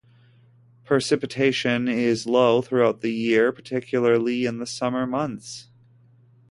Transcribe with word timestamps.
Precipitation 0.83 1.87
is 1.87 2.25
low 2.25 2.63
throughout 2.63 3.01
the 3.01 3.11
year, 3.13 3.51
particularly 3.51 4.47
in 4.47 4.57
the 4.57 4.65
summer 4.65 5.05
months. 5.05 5.67